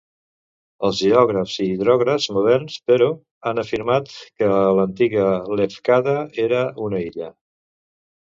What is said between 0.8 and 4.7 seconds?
Els geògrafs i hidrògrafs moderns, però, han afirmat que